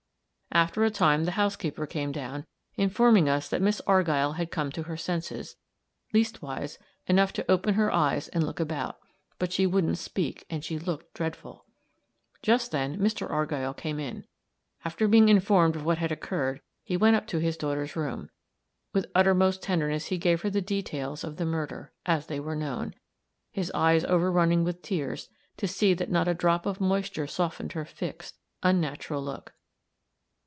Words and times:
After 0.53 0.83
a 0.83 0.89
time 0.91 1.23
the 1.23 1.31
housekeeper 1.31 1.87
came 1.87 2.11
down, 2.11 2.45
informing 2.75 3.29
us 3.29 3.47
that 3.47 3.61
Miss 3.61 3.79
Argyll 3.87 4.33
had 4.33 4.51
come 4.51 4.69
to 4.73 4.83
her 4.83 4.97
senses; 4.97 5.55
leastwise, 6.13 6.77
enough 7.07 7.31
to 7.33 7.49
open 7.49 7.75
her 7.75 7.89
eyes 7.89 8.27
and 8.27 8.43
look 8.43 8.59
about; 8.59 8.97
but 9.39 9.53
she 9.53 9.65
wouldn't 9.65 9.97
speak, 9.97 10.45
and 10.49 10.61
she 10.61 10.77
looked 10.77 11.13
dreadful. 11.13 11.63
Just 12.41 12.71
then 12.71 12.97
Mr. 12.97 13.29
Argyll 13.31 13.73
came 13.73 13.97
in. 13.97 14.25
After 14.83 15.07
being 15.07 15.29
informed 15.29 15.77
of 15.77 15.85
what 15.85 15.99
had 15.99 16.11
occurred, 16.11 16.59
he 16.83 16.97
went 16.97 17.15
up 17.15 17.27
to 17.27 17.39
his 17.39 17.55
daughter's 17.55 17.95
room. 17.95 18.29
With 18.91 19.09
uttermost 19.15 19.63
tenderness 19.63 20.07
he 20.07 20.17
gave 20.17 20.41
her 20.41 20.49
the 20.49 20.59
details 20.61 21.23
of 21.23 21.37
the 21.37 21.45
murder, 21.45 21.93
as 22.05 22.27
they 22.27 22.41
were 22.41 22.57
known; 22.57 22.93
his 23.53 23.71
eyes 23.73 24.03
overrunning 24.03 24.65
with 24.65 24.81
tears 24.81 25.29
to 25.55 25.65
see 25.65 25.93
that 25.93 26.11
not 26.11 26.27
a 26.27 26.33
drop 26.33 26.65
of 26.65 26.81
moisture 26.81 27.25
softened 27.25 27.71
her 27.71 27.85
fixed, 27.85 28.37
unnatural 28.61 29.23
look. 29.23 29.53